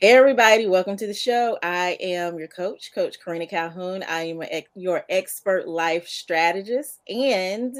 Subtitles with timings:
[0.00, 1.58] Hey everybody, welcome to the show.
[1.60, 4.04] I am your coach, Coach Karina Calhoun.
[4.04, 7.74] I am a, your expert life strategist, and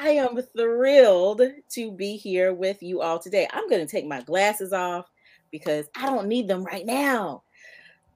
[0.00, 1.42] I am thrilled
[1.72, 3.46] to be here with you all today.
[3.52, 5.10] I'm going to take my glasses off
[5.50, 7.42] because I don't need them right now.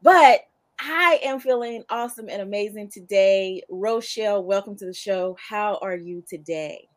[0.00, 0.46] But
[0.80, 3.60] I am feeling awesome and amazing today.
[3.68, 5.36] Rochelle, welcome to the show.
[5.38, 6.88] How are you today?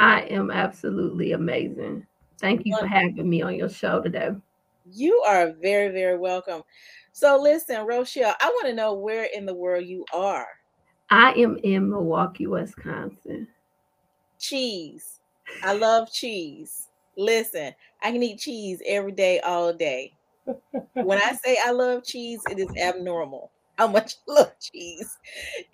[0.00, 2.04] I am absolutely amazing.
[2.40, 4.30] Thank you for having me on your show today.
[4.90, 6.62] You are very, very welcome.
[7.12, 10.46] So, listen, Rochelle, I want to know where in the world you are.
[11.10, 13.48] I am in Milwaukee, Wisconsin.
[14.38, 15.20] Cheese.
[15.62, 16.88] I love cheese.
[17.16, 17.72] Listen,
[18.02, 20.12] I can eat cheese every day, all day.
[20.92, 25.16] when I say I love cheese, it is abnormal how much I love cheese.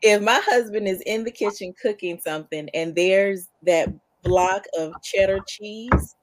[0.03, 3.89] If my husband is in the kitchen cooking something and there's that
[4.23, 6.17] block of cheddar cheese,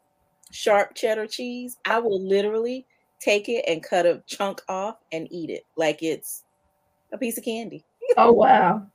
[0.52, 2.86] sharp cheddar cheese, I will literally
[3.20, 6.44] take it and cut a chunk off and eat it like it's
[7.12, 7.86] a piece of candy.
[8.18, 8.88] Oh wow.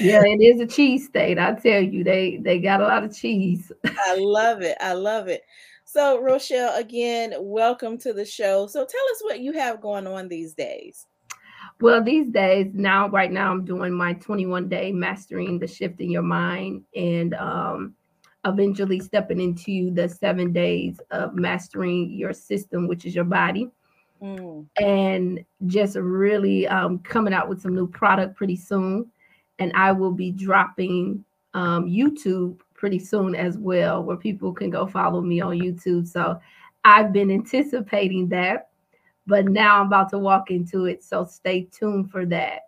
[0.00, 1.38] Yeah, it is a cheese state.
[1.38, 3.72] I tell you, they they got a lot of cheese.
[3.84, 4.76] I love it.
[4.80, 5.42] I love it.
[5.84, 8.66] So, Rochelle, again, welcome to the show.
[8.66, 11.06] So, tell us what you have going on these days.
[11.80, 16.10] Well, these days, now, right now, I'm doing my 21 day mastering the shift in
[16.10, 17.94] your mind and um,
[18.52, 23.70] eventually stepping into the seven days of mastering your system, which is your body.
[24.22, 24.66] Mm.
[24.80, 29.10] And just really um, coming out with some new product pretty soon.
[29.58, 31.24] And I will be dropping
[31.54, 36.06] um, YouTube pretty soon as well, where people can go follow me on YouTube.
[36.06, 36.40] So
[36.84, 38.70] I've been anticipating that,
[39.26, 41.02] but now I'm about to walk into it.
[41.02, 42.62] So stay tuned for that.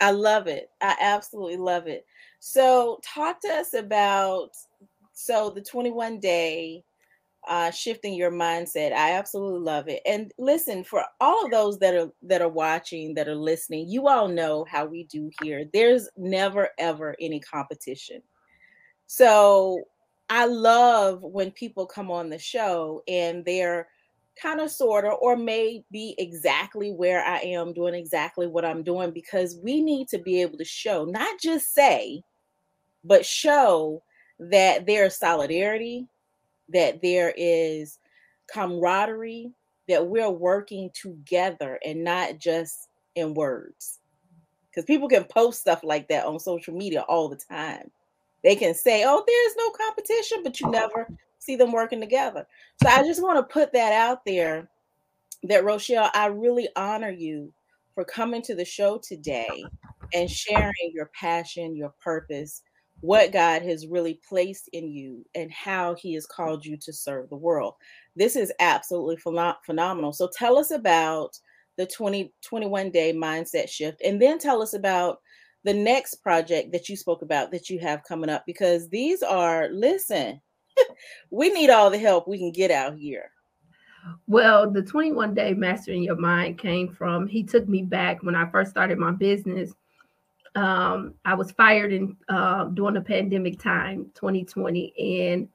[0.00, 0.70] I love it.
[0.80, 2.06] I absolutely love it.
[2.38, 4.52] So talk to us about
[5.20, 6.82] so the 21 day
[7.48, 8.92] uh, shifting your mindset.
[8.92, 10.02] I absolutely love it.
[10.06, 14.08] And listen, for all of those that are that are watching, that are listening, you
[14.08, 15.64] all know how we do here.
[15.72, 18.22] There's never ever any competition.
[19.06, 19.82] So
[20.28, 23.88] I love when people come on the show and they're
[24.40, 28.82] kind of sort of or may be exactly where I am doing exactly what I'm
[28.82, 32.22] doing because we need to be able to show, not just say,
[33.02, 34.02] but show
[34.40, 36.06] that there's solidarity,
[36.70, 37.98] that there is
[38.52, 39.52] camaraderie,
[39.88, 43.98] that we're working together and not just in words.
[44.70, 47.90] Because people can post stuff like that on social media all the time.
[48.42, 51.08] They can say, oh, there's no competition, but you never
[51.38, 52.46] see them working together.
[52.82, 54.68] So I just want to put that out there
[55.42, 57.52] that Rochelle, I really honor you
[57.94, 59.64] for coming to the show today
[60.14, 62.62] and sharing your passion, your purpose,
[63.00, 67.28] what God has really placed in you, and how He has called you to serve
[67.28, 67.74] the world.
[68.16, 70.12] This is absolutely phenomenal.
[70.12, 71.38] So tell us about
[71.76, 75.18] the 20, 21 day mindset shift, and then tell us about
[75.64, 79.68] the next project that you spoke about that you have coming up because these are
[79.72, 80.40] listen
[81.30, 83.30] we need all the help we can get out here
[84.26, 88.48] well the 21 day mastering your mind came from he took me back when i
[88.48, 89.72] first started my business
[90.56, 95.48] um, i was fired in uh, during the pandemic time 2020 and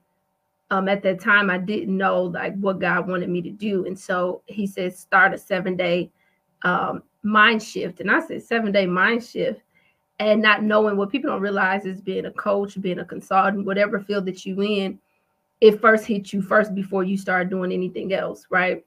[0.71, 3.85] um, at that time i didn't know like what god wanted me to do.
[3.85, 6.11] And so he said start a seven day
[6.63, 7.99] um, mind shift.
[7.99, 9.61] And i said seven day mind shift?
[10.19, 13.99] And not knowing what people don't realize is being a coach, being a consultant, whatever
[13.99, 14.97] field that you in,
[15.59, 18.85] it first hits you first before you start doing anything else, right?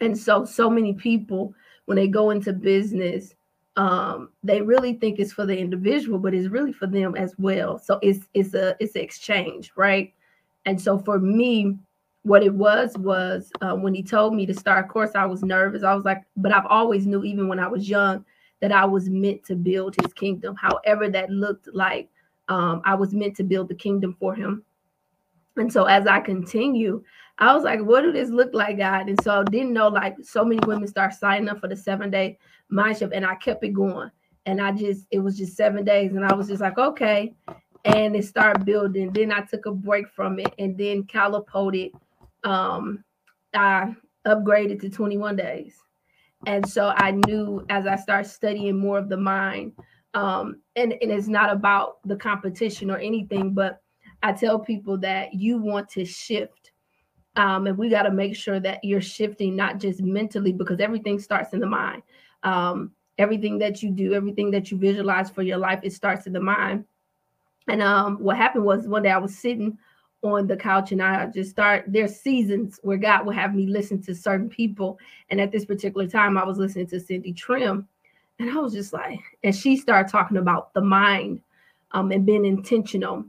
[0.00, 1.52] And so, so many people
[1.84, 3.34] when they go into business,
[3.76, 7.78] um, they really think it's for the individual, but it's really for them as well.
[7.78, 10.12] So it's it's a it's an exchange, right?
[10.66, 11.78] And so for me,
[12.22, 15.82] what it was was uh, when he told me to start course, I was nervous.
[15.82, 18.24] I was like, but I've always knew, even when I was young,
[18.60, 22.08] that I was meant to build his kingdom, however that looked like.
[22.48, 24.64] Um, I was meant to build the kingdom for him.
[25.56, 27.02] And so as I continue,
[27.38, 29.08] I was like, what do this look like, God?
[29.08, 32.10] And so I didn't know like so many women start signing up for the seven
[32.10, 32.38] day
[32.68, 34.10] mind shift, and I kept it going.
[34.46, 37.34] And I just, it was just seven days, and I was just like, okay.
[37.84, 39.12] And it started building.
[39.12, 41.92] Then I took a break from it and then catapulted.
[42.44, 43.04] Um,
[43.54, 43.94] I
[44.26, 45.76] upgraded to 21 days.
[46.46, 49.72] And so I knew as I started studying more of the mind,
[50.14, 53.80] um, and, and it's not about the competition or anything, but
[54.22, 56.72] I tell people that you want to shift.
[57.36, 61.18] Um, and we got to make sure that you're shifting not just mentally because everything
[61.18, 62.02] starts in the mind.
[62.42, 66.32] Um, everything that you do, everything that you visualize for your life, it starts in
[66.32, 66.84] the mind.
[67.68, 69.78] And um, what happened was one day I was sitting
[70.22, 74.02] on the couch and I just start there's seasons where God will have me listen
[74.02, 74.98] to certain people.
[75.30, 77.86] And at this particular time, I was listening to Cindy Trimm.
[78.38, 81.40] and I was just like, and she started talking about the mind
[81.92, 83.24] um, and being intentional.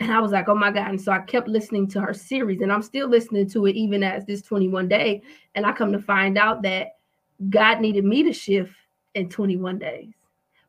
[0.00, 0.88] And I was like, oh my God.
[0.88, 4.02] And so I kept listening to her series, and I'm still listening to it even
[4.02, 5.22] as this 21 day.
[5.54, 6.96] And I come to find out that
[7.50, 8.72] God needed me to shift
[9.14, 10.12] in 21 days.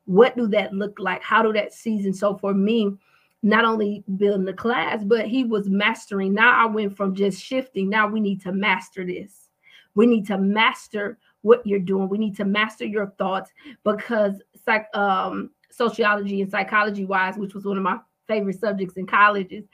[0.05, 1.23] What do that look like?
[1.23, 2.13] How do that season?
[2.13, 2.95] So for me,
[3.41, 6.33] not only building the class, but he was mastering.
[6.33, 7.89] Now I went from just shifting.
[7.89, 9.49] Now we need to master this.
[9.95, 12.09] We need to master what you're doing.
[12.09, 13.51] We need to master your thoughts
[13.83, 19.05] because psych, um, sociology and psychology wise, which was one of my favorite subjects in
[19.05, 19.65] colleges,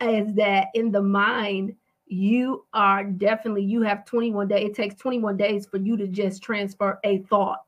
[0.00, 1.74] is that in the mind,
[2.06, 4.68] you are definitely you have 21 days.
[4.68, 7.66] It takes 21 days for you to just transfer a thought.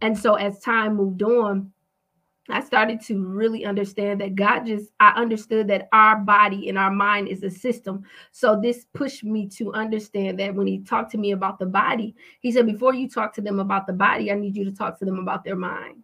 [0.00, 1.72] And so as time moved on,
[2.48, 6.90] I started to really understand that God just, I understood that our body and our
[6.90, 8.02] mind is a system.
[8.32, 12.16] So this pushed me to understand that when he talked to me about the body,
[12.40, 14.98] he said, before you talk to them about the body, I need you to talk
[14.98, 16.02] to them about their mind.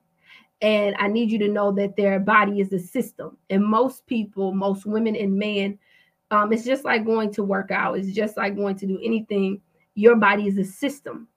[0.63, 3.37] And I need you to know that their body is a system.
[3.51, 5.79] And most people, most women and men,
[6.31, 9.61] um, it's just like going to work out, it's just like going to do anything.
[9.95, 11.29] Your body is a system.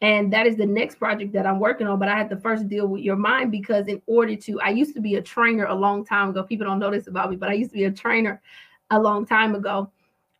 [0.00, 2.00] And that is the next project that I'm working on.
[2.00, 4.94] But I had to first deal with your mind because, in order to, I used
[4.94, 6.42] to be a trainer a long time ago.
[6.42, 8.42] People don't know this about me, but I used to be a trainer
[8.90, 9.92] a long time ago.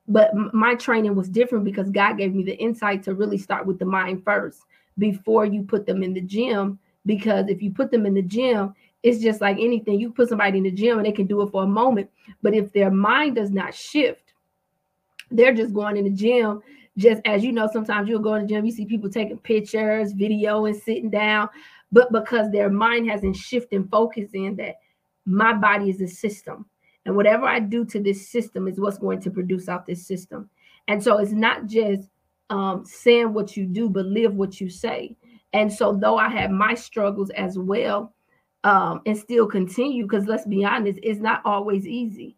[0.08, 3.78] But my training was different because God gave me the insight to really start with
[3.78, 4.62] the mind first
[4.98, 6.80] before you put them in the gym.
[7.04, 10.00] Because if you put them in the gym, it's just like anything.
[10.00, 12.08] You put somebody in the gym and they can do it for a moment.
[12.42, 14.32] But if their mind does not shift,
[15.30, 16.62] they're just going in the gym
[16.98, 20.12] just as you know, sometimes you'll go in the gym, you see people taking pictures,
[20.12, 21.48] video, and sitting down,
[21.90, 24.76] but because their mind hasn't shifted and focused in that
[25.24, 26.66] my body is a system.
[27.04, 30.50] And whatever I do to this system is what's going to produce out this system.
[30.86, 32.08] And so it's not just
[32.50, 35.16] um, saying what you do, but live what you say.
[35.52, 38.14] And so, though I have my struggles as well,
[38.64, 42.36] um, and still continue, because let's be honest, it's not always easy.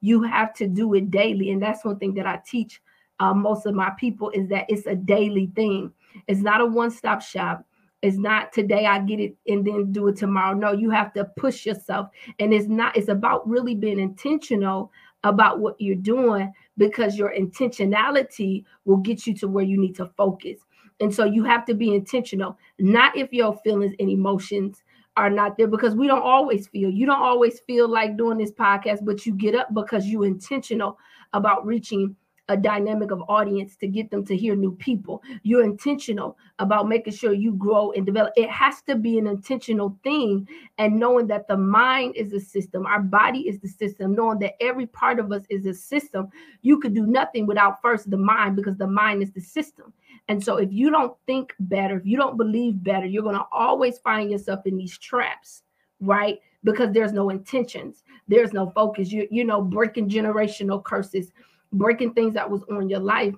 [0.00, 1.50] You have to do it daily.
[1.50, 2.80] And that's one thing that I teach
[3.20, 5.92] uh, most of my people is that it's a daily thing.
[6.28, 7.64] It's not a one stop shop.
[8.02, 10.54] It's not today I get it and then do it tomorrow.
[10.54, 12.08] No, you have to push yourself.
[12.38, 18.64] And it's not, it's about really being intentional about what you're doing because your intentionality
[18.84, 20.58] will get you to where you need to focus.
[21.00, 24.82] And so you have to be intentional, not if your feelings and emotions
[25.16, 26.90] are not there because we don't always feel.
[26.90, 30.98] You don't always feel like doing this podcast, but you get up because you're intentional
[31.32, 32.16] about reaching
[32.48, 35.22] a dynamic of audience to get them to hear new people.
[35.42, 38.32] You're intentional about making sure you grow and develop.
[38.36, 40.46] It has to be an intentional thing.
[40.78, 44.54] And knowing that the mind is a system, our body is the system, knowing that
[44.60, 46.28] every part of us is a system,
[46.62, 49.92] you could do nothing without first the mind because the mind is the system.
[50.28, 53.46] And so if you don't think better, if you don't believe better, you're going to
[53.52, 55.62] always find yourself in these traps,
[56.00, 56.38] right?
[56.62, 59.12] Because there's no intentions, there's no focus.
[59.12, 61.30] You you know breaking generational curses
[61.74, 63.34] breaking things that was on your life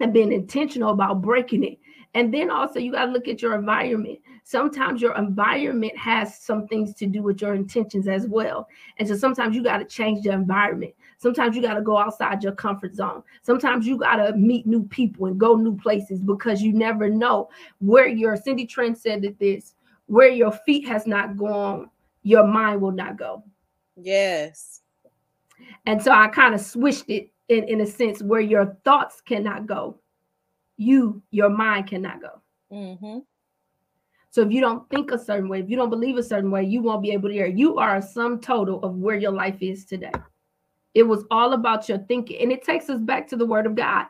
[0.00, 1.78] and being intentional about breaking it.
[2.14, 4.18] And then also you got to look at your environment.
[4.44, 8.68] Sometimes your environment has some things to do with your intentions as well.
[8.98, 10.94] And so sometimes you got to change the environment.
[11.16, 13.22] Sometimes you got to go outside your comfort zone.
[13.42, 17.48] Sometimes you got to meet new people and go new places because you never know
[17.78, 19.74] where your Cindy Trimm said that this,
[20.06, 21.88] where your feet has not gone,
[22.24, 23.42] your mind will not go.
[23.96, 24.82] Yes.
[25.86, 29.66] And so I kind of switched it in, in a sense where your thoughts cannot
[29.66, 29.98] go,
[30.76, 32.40] you, your mind cannot go.
[32.72, 33.18] Mm-hmm.
[34.30, 36.64] So if you don't think a certain way, if you don't believe a certain way,
[36.64, 37.46] you won't be able to hear.
[37.46, 40.12] You are a sum total of where your life is today.
[40.94, 42.40] It was all about your thinking.
[42.40, 44.06] And it takes us back to the word of God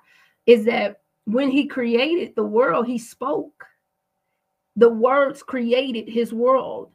[0.47, 3.65] is that when he created the world, he spoke.
[4.77, 6.93] The words created his world.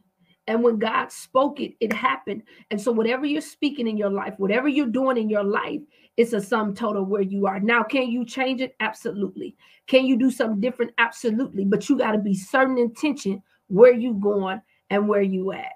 [0.48, 2.44] And when God spoke it, it happened.
[2.72, 5.82] And so, whatever you're speaking in your life, whatever you're doing in your life,
[6.16, 7.60] it's a sum total where you are.
[7.60, 8.75] Now, can you change it?
[8.80, 9.56] Absolutely.
[9.88, 10.94] Can you do something different?
[10.98, 11.66] Absolutely.
[11.66, 15.74] But you got to be certain intention where you going and where you at.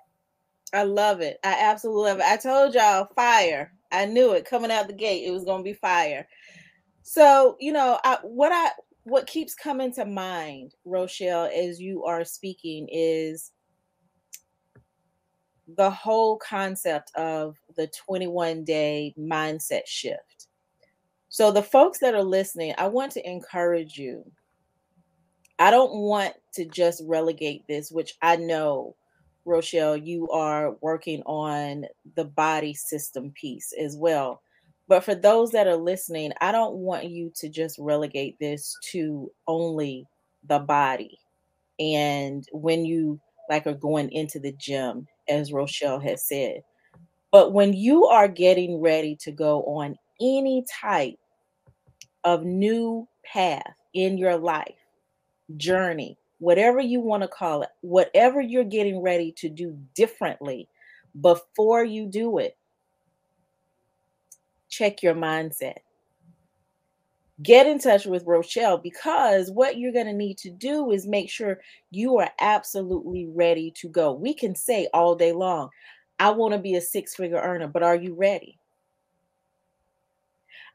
[0.73, 1.37] I love it.
[1.43, 2.25] I absolutely love it.
[2.25, 3.73] I told y'all fire.
[3.91, 5.27] I knew it coming out the gate.
[5.27, 6.27] It was going to be fire.
[7.03, 8.69] So, you know, I, what I
[9.03, 13.51] what keeps coming to mind, Rochelle, as you are speaking is
[15.77, 20.47] the whole concept of the 21 day mindset shift.
[21.29, 24.29] So, the folks that are listening, I want to encourage you.
[25.59, 28.95] I don't want to just relegate this, which I know
[29.45, 31.85] Rochelle, you are working on
[32.15, 34.41] the body system piece as well.
[34.87, 39.31] But for those that are listening, I don't want you to just relegate this to
[39.47, 40.05] only
[40.47, 41.17] the body.
[41.79, 46.61] And when you like are going into the gym, as Rochelle has said,
[47.31, 51.17] but when you are getting ready to go on any type
[52.23, 54.75] of new path in your life,
[55.57, 60.67] journey, whatever you want to call it, whatever you're getting ready to do differently
[61.21, 62.57] before you do it,
[64.69, 65.77] check your mindset.
[67.41, 71.29] Get in touch with Rochelle because what you're going to need to do is make
[71.29, 74.11] sure you are absolutely ready to go.
[74.11, 75.69] We can say all day long,
[76.19, 78.59] I want to be a six figure earner, but are you ready?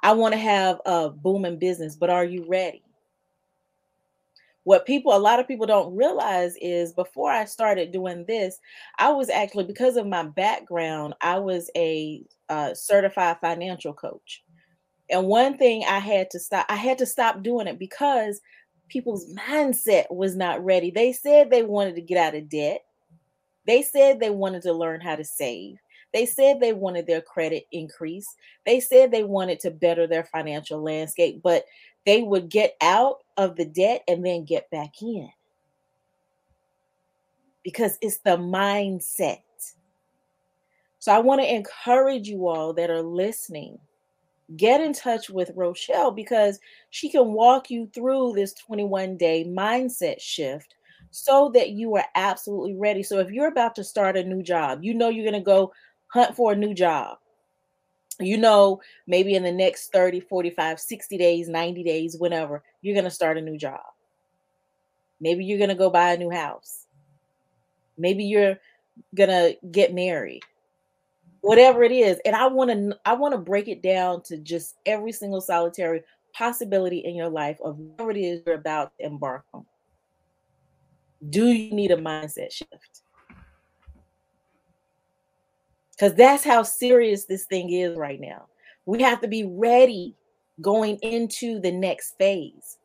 [0.02, 2.82] I want to have a booming business, but are you ready?
[4.64, 8.58] What people, a lot of people don't realize is before I started doing this,
[8.98, 14.42] I was actually, because of my background, I was a uh, certified financial coach.
[15.10, 18.40] And one thing I had to stop, I had to stop doing it because
[18.88, 20.90] people's mindset was not ready.
[20.90, 22.84] They said they wanted to get out of debt.
[23.66, 25.76] They said they wanted to learn how to save.
[26.12, 28.26] They said they wanted their credit increase.
[28.64, 31.64] They said they wanted to better their financial landscape, but
[32.04, 35.28] they would get out of the debt and then get back in.
[37.64, 39.42] Because it's the mindset.
[41.00, 43.78] So I want to encourage you all that are listening
[44.54, 46.60] get in touch with Rochelle because
[46.90, 50.74] she can walk you through this 21 day mindset shift
[51.10, 53.02] so that you are absolutely ready.
[53.02, 55.72] So if you're about to start a new job, you know you're going to go
[56.08, 57.18] hunt for a new job.
[58.18, 63.04] You know, maybe in the next 30, 45, 60 days, 90 days, whenever, you're going
[63.04, 63.82] to start a new job.
[65.20, 66.86] Maybe you're going to go buy a new house.
[67.98, 68.58] Maybe you're
[69.14, 70.42] going to get married.
[71.46, 72.18] Whatever it is.
[72.24, 76.02] And I want to I want to break it down to just every single solitary
[76.34, 79.64] possibility in your life of whatever it is you're about to embark on.
[81.30, 83.02] Do you need a mindset shift?
[85.92, 88.46] Because that's how serious this thing is right now.
[88.84, 90.16] We have to be ready
[90.60, 92.78] going into the next phase.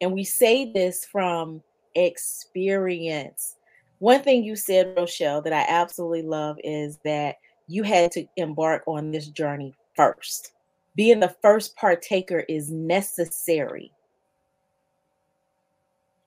[0.00, 1.62] And we say this from
[1.94, 3.56] experience.
[4.04, 7.36] One thing you said, Rochelle, that I absolutely love is that
[7.68, 10.52] you had to embark on this journey first.
[10.94, 13.90] Being the first partaker is necessary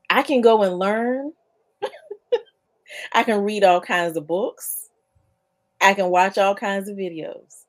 [0.09, 1.33] I can go and learn.
[3.13, 4.89] I can read all kinds of books.
[5.79, 7.65] I can watch all kinds of videos.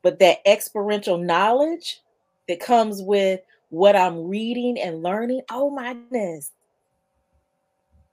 [0.00, 2.00] But that experiential knowledge
[2.48, 6.52] that comes with what I'm reading and learning, oh my goodness.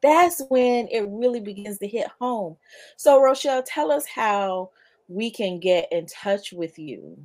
[0.02, 2.56] That's when it really begins to hit home.
[2.96, 4.72] So, Rochelle, tell us how
[5.08, 7.18] we can get in touch with you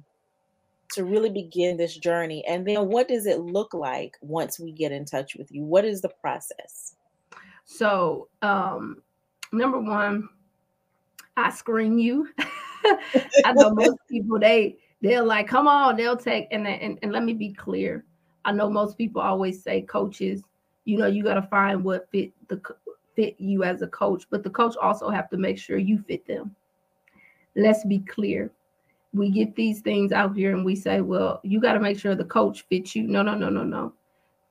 [0.95, 2.45] to really begin this journey?
[2.47, 5.63] And then what does it look like once we get in touch with you?
[5.63, 6.97] What is the process?
[7.65, 9.03] So, um,
[9.53, 10.29] number one,
[11.37, 12.29] I screen you.
[13.45, 17.25] I know most people they they're like, come on, they'll take and, and and let
[17.25, 18.05] me be clear.
[18.45, 20.43] I know most people always say coaches,
[20.85, 22.61] you know, you got to find what fit the
[23.17, 26.27] fit you as a coach, but the coach also have to make sure you fit
[26.27, 26.55] them.
[27.57, 28.51] Let's be clear
[29.15, 32.15] we get these things out here and we say, well, you got to make sure
[32.15, 33.05] the coach fits you.
[33.05, 33.95] No, no, no, no, no.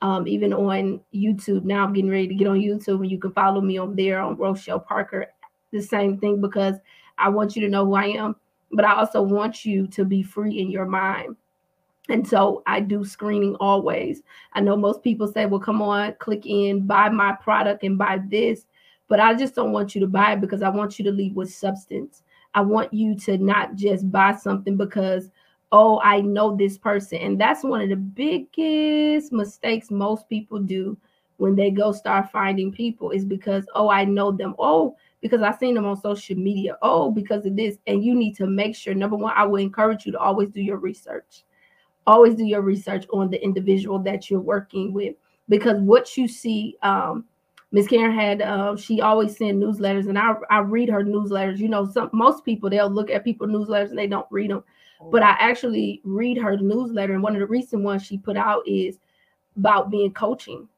[0.00, 1.64] um, even on YouTube.
[1.64, 4.20] Now I'm getting ready to get on YouTube, and you can follow me on there
[4.20, 5.26] on Rochelle Parker.
[5.72, 6.76] The same thing because
[7.18, 8.36] I want you to know who I am,
[8.70, 11.36] but I also want you to be free in your mind.
[12.08, 14.22] And so I do screening always.
[14.54, 18.20] I know most people say, well, come on, click in, buy my product and buy
[18.28, 18.66] this.
[19.08, 21.34] But I just don't want you to buy it because I want you to leave
[21.34, 22.22] with substance.
[22.54, 25.28] I want you to not just buy something because
[25.72, 27.18] oh, I know this person.
[27.18, 30.96] And that's one of the biggest mistakes most people do
[31.36, 34.54] when they go start finding people is because, oh, I know them.
[34.58, 36.76] Oh, because I seen them on social media.
[36.82, 37.78] Oh, because of this.
[37.86, 40.60] And you need to make sure, number one, I will encourage you to always do
[40.60, 41.44] your research.
[42.06, 45.14] Always do your research on the individual that you're working with.
[45.48, 47.24] Because what you see, um,
[47.70, 51.58] Miss Karen had uh, she always send newsletters, and I I read her newsletters.
[51.58, 54.64] You know, some most people they'll look at people newsletters and they don't read them
[55.10, 58.66] but I actually read her newsletter, and one of the recent ones she put out
[58.66, 58.98] is
[59.56, 60.68] about being coaching.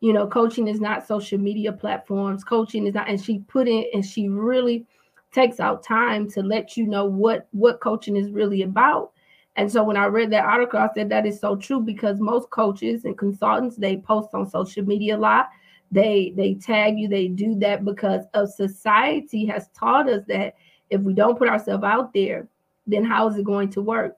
[0.00, 2.44] You know, coaching is not social media platforms.
[2.44, 4.86] Coaching is not, and she put in and she really
[5.32, 9.12] takes out time to let you know what what coaching is really about.
[9.56, 12.48] And so when I read that article, I said that is so true because most
[12.50, 15.48] coaches and consultants they post on social media a lot.
[15.90, 20.54] They they tag you, they do that because of society has taught us that
[20.90, 22.46] if we don't put ourselves out there,
[22.88, 24.16] then how is it going to work?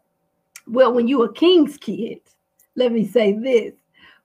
[0.66, 2.20] Well, when you're a king's kid,
[2.76, 3.74] let me say this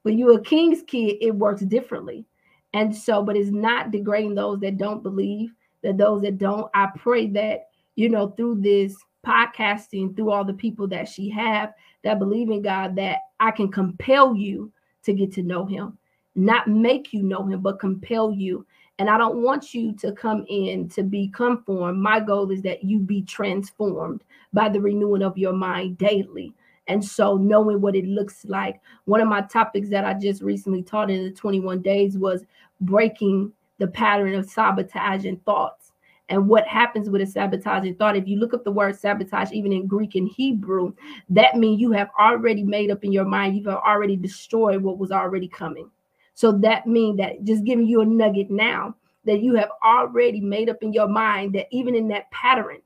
[0.04, 2.26] when you're a king's kid, it works differently.
[2.74, 6.70] And so, but it's not degrading those that don't believe, that those that don't.
[6.76, 11.74] I pray that, you know, through this podcasting, through all the people that she have
[12.04, 14.72] that believe in God, that I can compel you
[15.04, 15.98] to get to know him,
[16.36, 18.66] not make you know him, but compel you
[18.98, 22.00] and I don't want you to come in to be conformed.
[22.00, 24.24] My goal is that you be transformed
[24.54, 26.54] by the renewing of your mind daily.
[26.88, 28.80] And so, knowing what it looks like.
[29.06, 32.46] One of my topics that I just recently taught in the 21 days was
[32.82, 35.92] breaking the pattern of sabotaging thoughts.
[36.30, 39.72] And what happens with a sabotaging thought, if you look up the word sabotage, even
[39.72, 40.94] in Greek and Hebrew,
[41.30, 45.12] that means you have already made up in your mind, you've already destroyed what was
[45.12, 45.90] already coming.
[46.34, 50.70] So that means that just giving you a nugget now that you have already made
[50.70, 52.78] up in your mind that even in that pattern,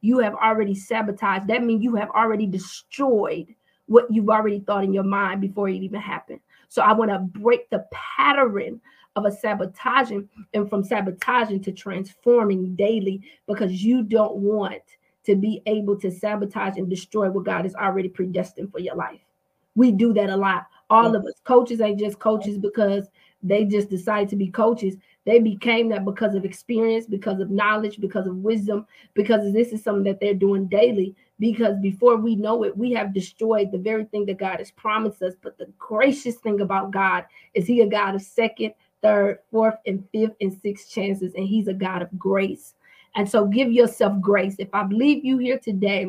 [0.00, 1.48] you have already sabotaged.
[1.48, 3.54] That means you have already destroyed
[3.86, 6.40] what you've already thought in your mind before it even happened.
[6.68, 8.80] So I want to break the pattern
[9.14, 14.82] of a sabotaging and from sabotaging to transforming daily because you don't want
[15.24, 19.20] to be able to sabotage and destroy what God has already predestined for your life.
[19.74, 23.08] We do that a lot all of us coaches ain't just coaches because
[23.42, 24.96] they just decided to be coaches.
[25.24, 29.82] They became that because of experience because of knowledge because of wisdom because this is
[29.82, 31.14] something that they're doing daily.
[31.38, 35.22] Because before we know it we have destroyed the very thing that god has promised
[35.22, 35.34] us.
[35.40, 38.72] But the gracious thing about god is he a god of second
[39.02, 41.34] third fourth and fifth and sixth chances.
[41.34, 42.74] And he's a god of grace.
[43.14, 44.56] And so give yourself grace.
[44.58, 46.08] If i believe you here today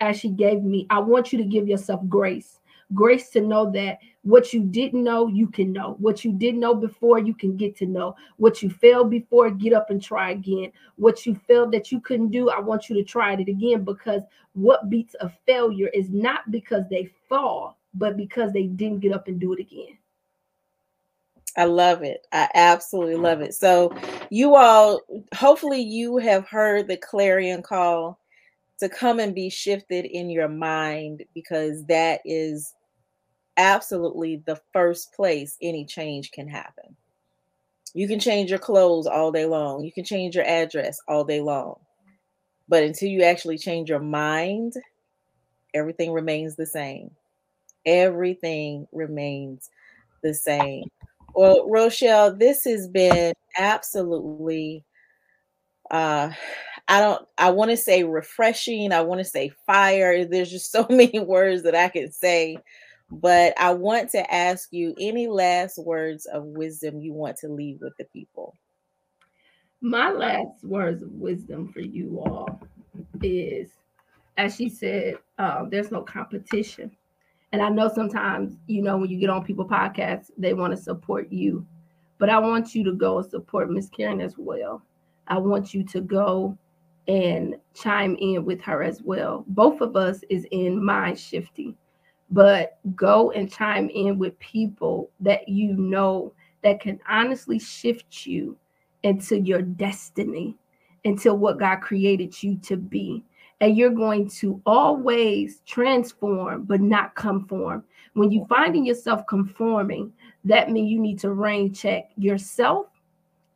[0.00, 2.58] as she gave me i want you to give yourself grace
[2.94, 5.96] grace to know that what you didn't know, you can know.
[5.98, 8.16] What you didn't know before, you can get to know.
[8.38, 10.72] What you failed before, get up and try again.
[10.96, 14.22] What you failed that you couldn't do, I want you to try it again because
[14.54, 19.28] what beats a failure is not because they fall, but because they didn't get up
[19.28, 19.98] and do it again.
[21.56, 22.26] I love it.
[22.32, 23.54] I absolutely love it.
[23.54, 23.94] So,
[24.30, 25.02] you all,
[25.34, 28.18] hopefully, you have heard the clarion call
[28.80, 32.74] to come and be shifted in your mind because that is
[33.56, 36.96] absolutely the first place any change can happen.
[37.94, 41.40] You can change your clothes all day long, you can change your address all day
[41.40, 41.76] long.
[42.68, 44.74] But until you actually change your mind,
[45.74, 47.10] everything remains the same.
[47.86, 49.70] Everything remains
[50.22, 50.88] the same.
[51.34, 54.84] Well, Rochelle, this has been absolutely
[55.90, 56.30] uh
[56.88, 60.24] I don't I want to say refreshing, I want to say fire.
[60.24, 62.58] There's just so many words that I can say,
[63.10, 67.80] but I want to ask you any last words of wisdom you want to leave
[67.80, 68.54] with the people.
[69.80, 72.60] My last words of wisdom for you all
[73.22, 73.70] is
[74.36, 76.90] as she said, uh, there's no competition.
[77.52, 80.82] And I know sometimes, you know, when you get on people podcasts, they want to
[80.82, 81.64] support you.
[82.18, 84.82] But I want you to go and support Miss Karen as well.
[85.28, 86.58] I want you to go
[87.06, 89.44] and chime in with her as well.
[89.48, 91.76] Both of us is in mind shifting,
[92.34, 98.56] but go and chime in with people that you know that can honestly shift you
[99.04, 100.56] into your destiny,
[101.04, 103.24] into what God created you to be.
[103.60, 107.84] and you're going to always transform but not conform.
[108.14, 110.12] When you finding yourself conforming,
[110.44, 112.88] that means you need to rain check yourself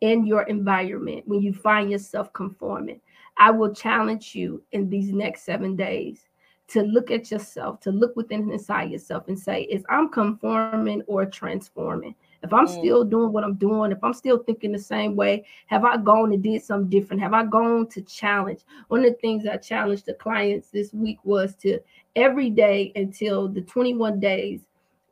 [0.00, 3.00] and your environment when you find yourself conforming.
[3.38, 6.27] I will challenge you in these next seven days
[6.68, 11.24] to look at yourself, to look within inside yourself and say, is I'm conforming or
[11.24, 12.14] transforming?
[12.42, 12.78] If I'm mm.
[12.78, 16.33] still doing what I'm doing, if I'm still thinking the same way, have I gone
[16.33, 17.22] and did something different?
[17.22, 18.61] Have I gone to challenge?
[18.88, 21.81] One of the things I challenged the clients this week was to
[22.16, 24.66] every day until the 21 days.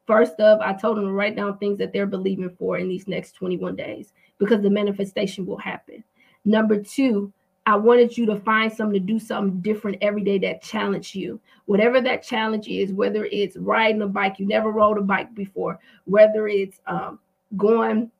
[0.07, 3.09] First of, I told them to write down things that they're believing for in these
[3.09, 6.05] next 21 days because the manifestation will happen.
[6.45, 7.33] Number two,
[7.67, 11.41] I wanted you to find something to do something different every day that challenge you.
[11.65, 15.81] Whatever that challenge is, whether it's riding a bike, you never rode a bike before,
[16.05, 17.19] whether it's um,
[17.57, 18.11] going,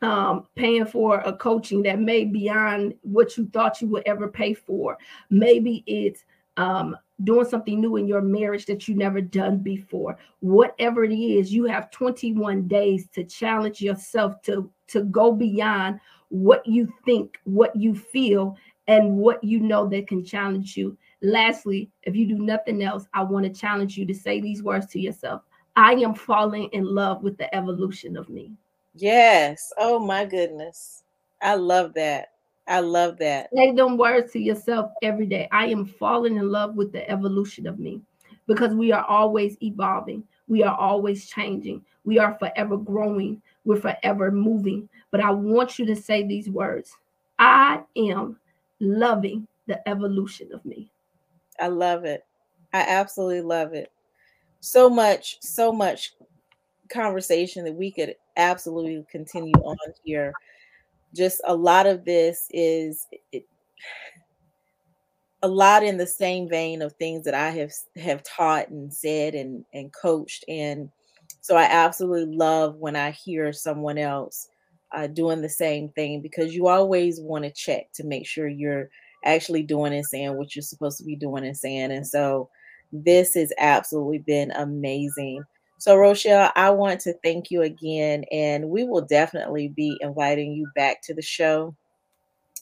[0.00, 4.54] um, paying for a coaching that may beyond what you thought you would ever pay
[4.54, 4.96] for.
[5.28, 6.24] Maybe it's
[6.56, 10.16] um, doing something new in your marriage that you never done before.
[10.40, 16.64] Whatever it is, you have 21 days to challenge yourself to to go beyond what
[16.66, 18.56] you think, what you feel,
[18.88, 20.96] and what you know that can challenge you.
[21.22, 24.86] Lastly, if you do nothing else, I want to challenge you to say these words
[24.88, 25.42] to yourself
[25.76, 28.52] I am falling in love with the evolution of me.
[28.94, 29.72] Yes.
[29.78, 31.04] Oh my goodness.
[31.42, 32.32] I love that.
[32.66, 33.50] I love that.
[33.54, 35.48] Say them words to yourself every day.
[35.52, 38.00] I am falling in love with the evolution of me
[38.46, 40.24] because we are always evolving.
[40.48, 41.84] We are always changing.
[42.04, 43.42] We are forever growing.
[43.64, 44.88] We're forever moving.
[45.10, 46.92] But I want you to say these words
[47.38, 48.38] I am
[48.80, 50.90] loving the evolution of me.
[51.60, 52.24] I love it.
[52.72, 53.90] I absolutely love it.
[54.60, 56.14] So much, so much
[56.88, 60.32] conversation that we could absolutely continue on here.
[61.14, 63.46] Just a lot of this is it,
[65.42, 69.34] a lot in the same vein of things that I have have taught and said
[69.34, 70.90] and and coached and
[71.40, 74.48] so I absolutely love when I hear someone else
[74.94, 78.88] uh, doing the same thing because you always want to check to make sure you're
[79.24, 81.90] actually doing and saying what you're supposed to be doing and saying.
[81.92, 82.48] And so
[82.92, 85.42] this has absolutely been amazing.
[85.78, 90.66] So, Rochelle, I want to thank you again, and we will definitely be inviting you
[90.74, 91.76] back to the show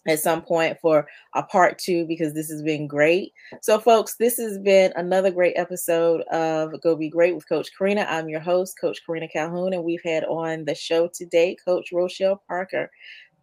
[0.07, 3.33] at some point for a part two because this has been great.
[3.63, 8.07] So, folks, this has been another great episode of Go Be Great with Coach Karina.
[8.09, 12.43] I'm your host, Coach Karina Calhoun, and we've had on the show today Coach Rochelle
[12.49, 12.91] Parker.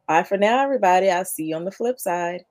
[0.07, 1.09] Bye for now, everybody.
[1.09, 2.43] I'll see you on the flip side.